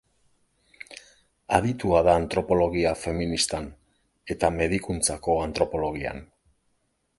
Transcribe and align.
Aditua 1.57 1.99
da 2.07 2.15
antropologia 2.21 2.95
feministan, 3.03 3.69
eta 4.37 4.51
medikuntzako 4.57 5.39
antropologian. 5.45 6.27